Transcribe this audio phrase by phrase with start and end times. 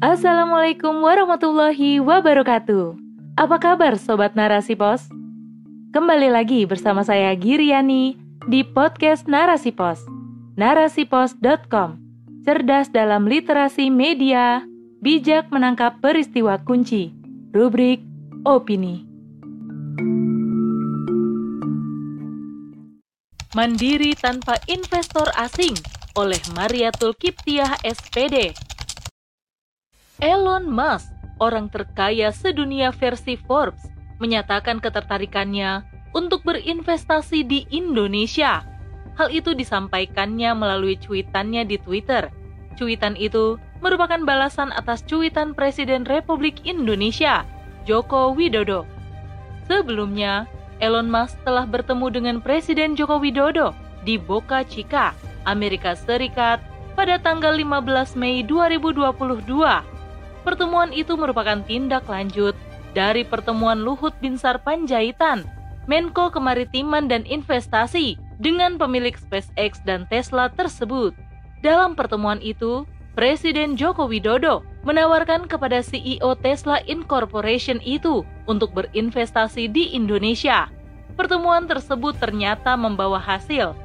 [0.00, 2.96] Assalamualaikum warahmatullahi wabarakatuh.
[3.36, 5.04] Apa kabar Sobat Narasi Pos?
[5.92, 8.16] Kembali lagi bersama saya Giriani
[8.48, 10.00] di podcast Narasi Pos.
[10.56, 12.00] Narasipos.com
[12.48, 14.64] Cerdas dalam literasi media,
[15.04, 17.12] bijak menangkap peristiwa kunci.
[17.52, 18.00] Rubrik
[18.48, 19.04] Opini.
[23.52, 25.76] Mandiri tanpa investor asing
[26.16, 28.56] oleh Mariatul Kiptiah SPD.
[30.20, 33.88] Elon Musk, orang terkaya sedunia versi Forbes,
[34.20, 35.80] menyatakan ketertarikannya
[36.12, 38.60] untuk berinvestasi di Indonesia.
[39.16, 42.28] Hal itu disampaikannya melalui cuitannya di Twitter.
[42.76, 47.48] Cuitan itu merupakan balasan atas cuitan Presiden Republik Indonesia,
[47.88, 48.84] Joko Widodo.
[49.72, 50.44] Sebelumnya,
[50.84, 53.72] Elon Musk telah bertemu dengan Presiden Joko Widodo
[54.04, 55.16] di Boca Chica,
[55.48, 56.60] Amerika Serikat
[56.92, 59.99] pada tanggal 15 Mei 2022.
[60.40, 62.56] Pertemuan itu merupakan tindak lanjut
[62.96, 65.44] dari pertemuan Luhut Binsar Panjaitan,
[65.86, 71.12] Menko Kemaritiman dan Investasi dengan pemilik SpaceX dan Tesla tersebut.
[71.60, 79.92] Dalam pertemuan itu, Presiden Joko Widodo menawarkan kepada CEO Tesla Incorporation itu untuk berinvestasi di
[79.92, 80.72] Indonesia.
[81.20, 83.76] Pertemuan tersebut ternyata membawa hasil.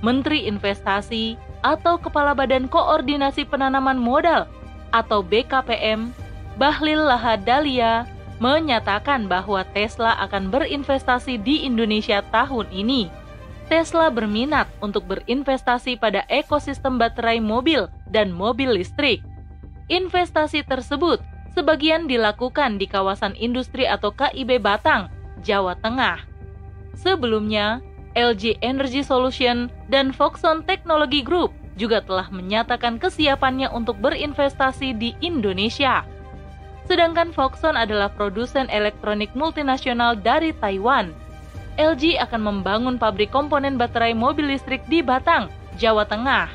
[0.00, 4.48] Menteri Investasi atau Kepala Badan Koordinasi Penanaman Modal
[4.90, 6.10] atau BKPM,
[6.58, 8.04] Bahlil Lahadalia,
[8.40, 13.12] menyatakan bahwa Tesla akan berinvestasi di Indonesia tahun ini.
[13.70, 19.22] Tesla berminat untuk berinvestasi pada ekosistem baterai mobil dan mobil listrik.
[19.86, 21.22] Investasi tersebut
[21.54, 25.06] sebagian dilakukan di kawasan industri atau KIB Batang,
[25.46, 26.18] Jawa Tengah.
[26.98, 27.78] Sebelumnya,
[28.18, 36.04] LG Energy Solution dan Foxconn Technology Group juga telah menyatakan kesiapannya untuk berinvestasi di Indonesia.
[36.84, 41.16] Sedangkan Foxconn adalah produsen elektronik multinasional dari Taiwan
[41.80, 45.48] LG akan membangun pabrik komponen baterai mobil listrik di Batang,
[45.80, 46.52] Jawa Tengah.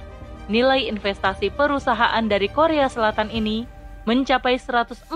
[0.51, 3.65] Nilai investasi perusahaan dari Korea Selatan ini
[4.05, 5.09] mencapai 142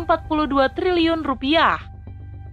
[0.73, 1.77] triliun rupiah.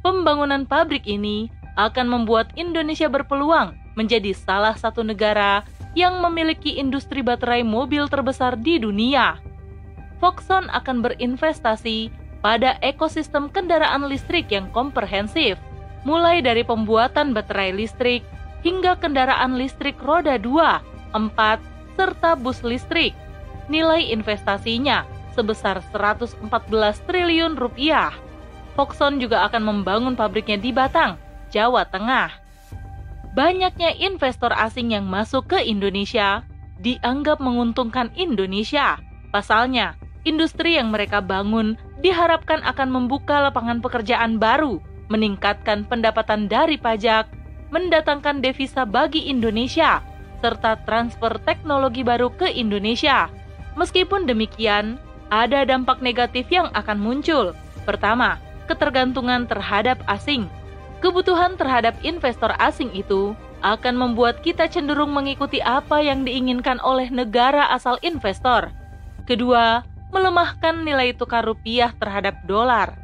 [0.05, 1.49] Pembangunan pabrik ini
[1.81, 5.65] akan membuat Indonesia berpeluang menjadi salah satu negara
[5.97, 9.41] yang memiliki industri baterai mobil terbesar di dunia.
[10.21, 12.13] Foxconn akan berinvestasi
[12.45, 15.57] pada ekosistem kendaraan listrik yang komprehensif–
[16.07, 18.23] mulai dari pembuatan baterai listrik
[18.63, 23.13] hingga kendaraan listrik roda 2, 4, serta bus listrik.
[23.67, 25.03] Nilai investasinya
[25.35, 26.39] sebesar 114
[27.11, 28.15] triliun rupiah.
[28.79, 31.19] Foxconn juga akan membangun pabriknya di Batang,
[31.51, 32.46] Jawa Tengah.
[33.37, 36.41] Banyaknya investor asing yang masuk ke Indonesia
[36.81, 38.97] dianggap menguntungkan Indonesia.
[39.29, 39.93] Pasalnya,
[40.25, 44.81] industri yang mereka bangun diharapkan akan membuka lapangan pekerjaan baru
[45.13, 47.29] meningkatkan pendapatan dari pajak,
[47.69, 50.01] mendatangkan devisa bagi Indonesia,
[50.41, 53.29] serta transfer teknologi baru ke Indonesia.
[53.77, 54.97] Meskipun demikian,
[55.29, 57.53] ada dampak negatif yang akan muncul.
[57.85, 60.49] Pertama, ketergantungan terhadap asing.
[61.05, 67.69] Kebutuhan terhadap investor asing itu akan membuat kita cenderung mengikuti apa yang diinginkan oleh negara
[67.73, 68.73] asal investor.
[69.29, 69.85] Kedua,
[70.15, 72.97] melemahkan nilai tukar rupiah terhadap dolar.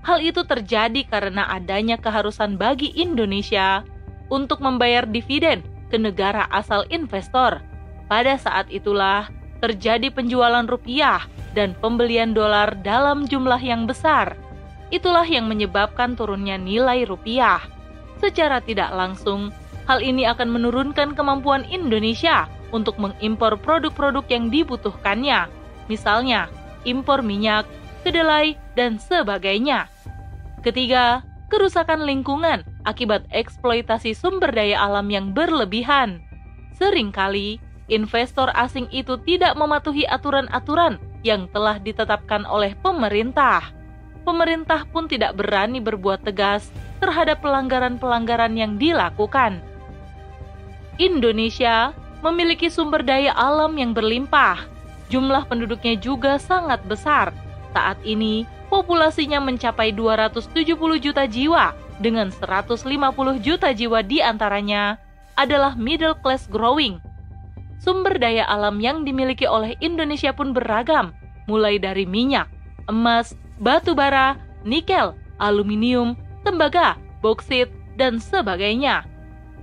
[0.00, 3.84] Hal itu terjadi karena adanya keharusan bagi Indonesia
[4.32, 5.60] untuk membayar dividen
[5.92, 7.60] ke negara asal investor.
[8.06, 9.28] Pada saat itulah
[9.60, 14.39] terjadi penjualan rupiah dan pembelian dolar dalam jumlah yang besar.
[14.90, 17.62] Itulah yang menyebabkan turunnya nilai rupiah.
[18.18, 19.54] Secara tidak langsung,
[19.86, 25.50] hal ini akan menurunkan kemampuan Indonesia untuk mengimpor produk-produk yang dibutuhkannya,
[25.86, 26.50] misalnya
[26.86, 27.66] impor minyak,
[28.02, 29.86] kedelai, dan sebagainya.
[30.60, 36.22] Ketiga, kerusakan lingkungan akibat eksploitasi sumber daya alam yang berlebihan.
[36.76, 37.60] Seringkali,
[37.92, 43.79] investor asing itu tidak mematuhi aturan-aturan yang telah ditetapkan oleh pemerintah.
[44.30, 46.70] Pemerintah pun tidak berani berbuat tegas
[47.02, 49.58] terhadap pelanggaran-pelanggaran yang dilakukan.
[51.02, 51.90] Indonesia
[52.22, 54.70] memiliki sumber daya alam yang berlimpah.
[55.10, 57.34] Jumlah penduduknya juga sangat besar
[57.74, 60.54] saat ini, populasinya mencapai 270
[61.02, 62.86] juta jiwa dengan 150
[63.42, 64.94] juta jiwa di antaranya
[65.34, 67.02] adalah middle class growing.
[67.82, 71.10] Sumber daya alam yang dimiliki oleh Indonesia pun beragam,
[71.50, 72.46] mulai dari minyak,
[72.90, 79.06] emas, batu bara, nikel, aluminium, tembaga, boksit, dan sebagainya.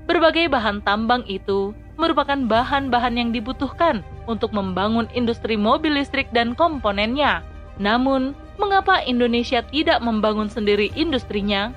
[0.07, 7.44] Berbagai bahan tambang itu merupakan bahan-bahan yang dibutuhkan untuk membangun industri mobil listrik dan komponennya.
[7.81, 11.73] Namun, mengapa Indonesia tidak membangun sendiri industrinya?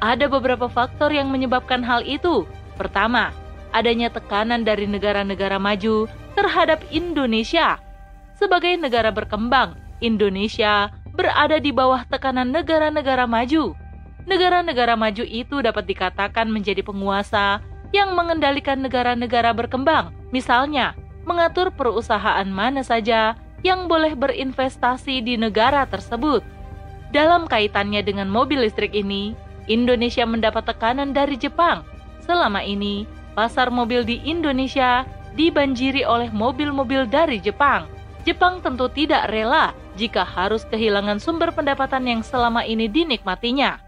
[0.00, 2.44] Ada beberapa faktor yang menyebabkan hal itu.
[2.76, 3.32] Pertama,
[3.72, 6.06] adanya tekanan dari negara-negara maju
[6.36, 7.80] terhadap Indonesia.
[8.36, 13.72] Sebagai negara berkembang, Indonesia berada di bawah tekanan negara-negara maju.
[14.26, 17.62] Negara-negara maju itu dapat dikatakan menjadi penguasa
[17.94, 26.44] yang mengendalikan negara-negara berkembang, misalnya mengatur perusahaan mana saja yang boleh berinvestasi di negara tersebut.
[27.14, 29.32] Dalam kaitannya dengan mobil listrik ini,
[29.70, 31.86] Indonesia mendapat tekanan dari Jepang.
[32.22, 33.06] Selama ini,
[33.38, 35.06] pasar mobil di Indonesia
[35.38, 37.86] dibanjiri oleh mobil-mobil dari Jepang.
[38.26, 43.80] Jepang tentu tidak rela jika harus kehilangan sumber pendapatan yang selama ini dinikmatinya.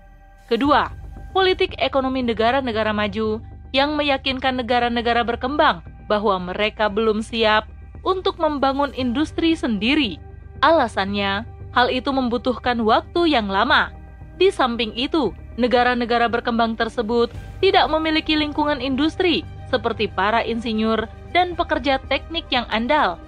[0.49, 0.89] Kedua,
[1.37, 3.45] politik ekonomi negara-negara maju
[3.77, 7.69] yang meyakinkan negara-negara berkembang bahwa mereka belum siap
[8.01, 10.17] untuk membangun industri sendiri.
[10.65, 11.45] Alasannya,
[11.77, 13.93] hal itu membutuhkan waktu yang lama.
[14.41, 17.29] Di samping itu, negara-negara berkembang tersebut
[17.61, 21.05] tidak memiliki lingkungan industri seperti para insinyur
[21.37, 23.21] dan pekerja teknik yang andal.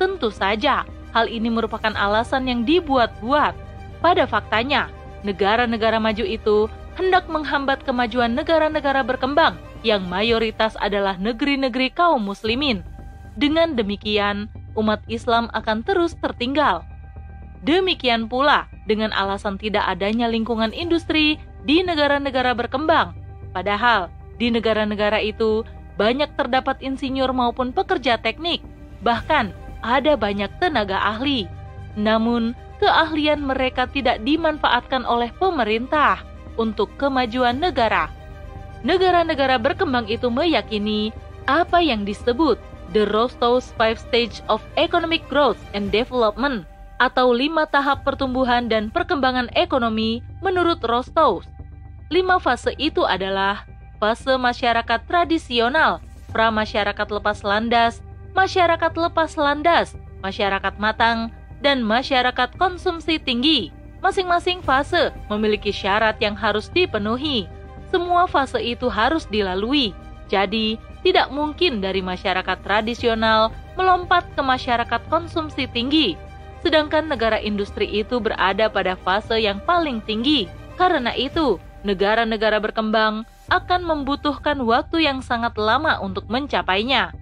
[0.00, 3.54] Tentu saja, hal ini merupakan alasan yang dibuat-buat.
[4.02, 4.90] Pada faktanya,
[5.22, 6.66] negara-negara maju itu
[6.98, 9.56] hendak menghambat kemajuan negara-negara berkembang
[9.86, 12.82] yang mayoritas adalah negeri-negeri kaum muslimin.
[13.38, 16.84] Dengan demikian, umat Islam akan terus tertinggal.
[17.62, 23.14] Demikian pula dengan alasan tidak adanya lingkungan industri di negara-negara berkembang.
[23.54, 25.62] Padahal di negara-negara itu
[25.94, 28.64] banyak terdapat insinyur maupun pekerja teknik,
[29.04, 31.50] bahkan ada banyak tenaga ahli.
[31.98, 36.22] Namun, keahlian mereka tidak dimanfaatkan oleh pemerintah
[36.56, 38.08] untuk kemajuan negara.
[38.82, 41.14] Negara-negara berkembang itu meyakini
[41.46, 42.58] apa yang disebut
[42.90, 46.66] the Rostow's Five Stage of Economic Growth and Development
[47.02, 51.42] atau lima tahap pertumbuhan dan perkembangan ekonomi menurut Rostow.
[52.12, 53.66] Lima fase itu adalah
[53.98, 55.98] fase masyarakat tradisional,
[56.30, 61.32] pra-masyarakat lepas landas, masyarakat lepas landas, masyarakat matang,
[61.64, 63.70] dan masyarakat konsumsi tinggi.
[64.02, 67.46] Masing-masing fase memiliki syarat yang harus dipenuhi.
[67.94, 69.94] Semua fase itu harus dilalui.
[70.26, 70.74] Jadi,
[71.06, 76.18] tidak mungkin dari masyarakat tradisional melompat ke masyarakat konsumsi tinggi
[76.62, 80.46] sedangkan negara industri itu berada pada fase yang paling tinggi.
[80.78, 87.12] Karena itu, negara-negara berkembang akan membutuhkan waktu yang sangat lama untuk mencapainya.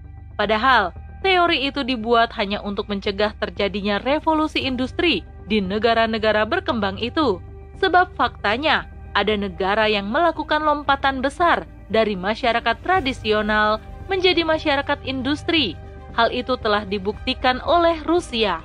[0.40, 7.44] Padahal, teori itu dibuat hanya untuk mencegah terjadinya revolusi industri di negara-negara berkembang itu.
[7.76, 15.76] Sebab faktanya, ada negara yang melakukan lompatan besar dari masyarakat tradisional menjadi masyarakat industri.
[16.16, 18.64] Hal itu telah dibuktikan oleh Rusia.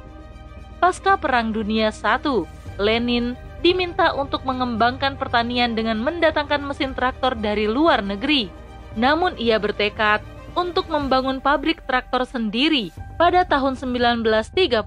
[0.79, 2.35] Pasca Perang Dunia I,
[2.79, 8.47] Lenin diminta untuk mengembangkan pertanian dengan mendatangkan mesin traktor dari luar negeri.
[8.95, 12.89] Namun ia bertekad untuk membangun pabrik traktor sendiri.
[13.19, 14.81] Pada tahun 1930,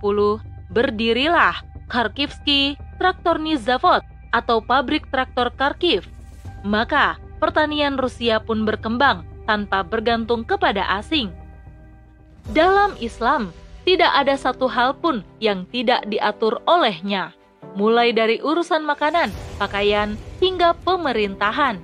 [0.73, 4.05] berdirilah Kharkivsky Traktorny Zavod
[4.35, 6.05] atau pabrik traktor Kharkiv.
[6.67, 11.33] Maka, pertanian Rusia pun berkembang tanpa bergantung kepada asing.
[12.53, 13.53] Dalam Islam,
[13.89, 17.33] tidak ada satu hal pun yang tidak diatur olehnya,
[17.73, 21.81] mulai dari urusan makanan, pakaian, hingga pemerintahan.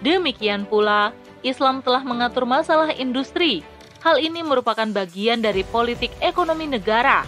[0.00, 3.66] Demikian pula, Islam telah mengatur masalah industri.
[4.02, 7.22] Hal ini merupakan bagian dari politik ekonomi negara.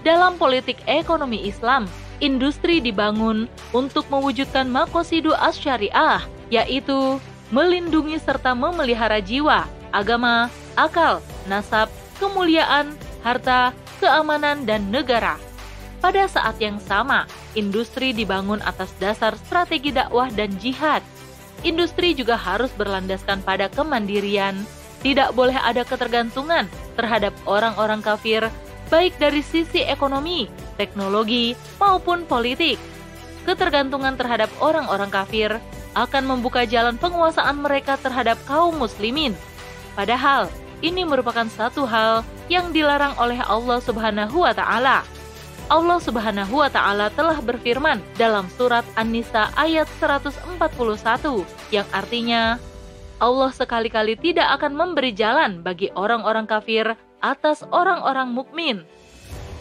[0.00, 1.84] Dalam politik ekonomi Islam,
[2.24, 3.44] industri dibangun
[3.76, 7.20] untuk mewujudkan makosidu as-syariah, yaitu
[7.52, 15.36] melindungi serta memelihara jiwa, agama, akal, nasab, kemuliaan, harta, keamanan, dan negara.
[15.98, 17.26] Pada saat yang sama,
[17.58, 21.02] industri dibangun atas dasar strategi dakwah dan jihad.
[21.66, 24.54] Industri juga harus berlandaskan pada kemandirian.
[25.02, 28.46] Tidak boleh ada ketergantungan terhadap orang-orang kafir,
[28.90, 30.46] baik dari sisi ekonomi,
[30.78, 32.78] teknologi, maupun politik.
[33.46, 35.50] Ketergantungan terhadap orang-orang kafir
[35.94, 39.34] akan membuka jalan penguasaan mereka terhadap kaum muslimin.
[39.98, 40.46] Padahal,
[40.78, 45.02] ini merupakan satu hal yang dilarang oleh Allah Subhanahu wa taala.
[45.68, 50.48] Allah Subhanahu wa taala telah berfirman dalam surat An-Nisa ayat 141
[51.68, 52.56] yang artinya
[53.20, 58.86] Allah sekali-kali tidak akan memberi jalan bagi orang-orang kafir atas orang-orang mukmin.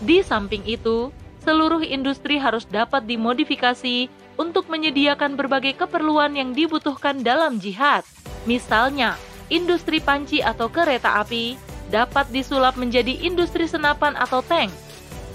[0.05, 1.11] Di samping itu,
[1.43, 8.05] seluruh industri harus dapat dimodifikasi untuk menyediakan berbagai keperluan yang dibutuhkan dalam jihad.
[8.45, 9.17] Misalnya,
[9.49, 11.57] industri panci atau kereta api
[11.89, 14.69] dapat disulap menjadi industri senapan atau tank.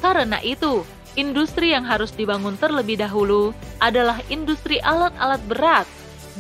[0.03, 0.83] Karena itu,
[1.15, 5.87] industri yang harus dibangun terlebih dahulu adalah industri alat-alat berat.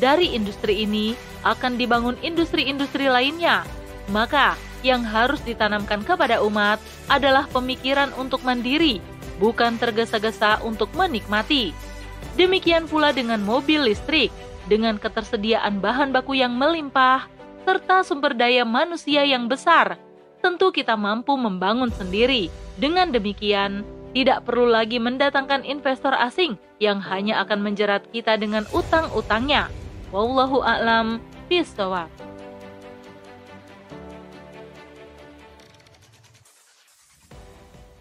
[0.03, 1.15] Dari industri ini
[1.47, 3.63] akan dibangun industri-industri lainnya.
[4.11, 8.99] Maka, yang harus ditanamkan kepada umat adalah pemikiran untuk mandiri,
[9.39, 11.71] bukan tergesa-gesa untuk menikmati.
[12.35, 14.35] Demikian pula dengan mobil listrik,
[14.67, 17.31] dengan ketersediaan bahan baku yang melimpah,
[17.63, 19.99] serta sumber daya manusia yang besar,
[20.43, 22.51] tentu kita mampu membangun sendiri.
[22.81, 29.73] Dengan demikian, tidak perlu lagi mendatangkan investor asing yang hanya akan menjerat kita dengan utang-utangnya.
[30.13, 32.09] Wallahu a'lam bishawab.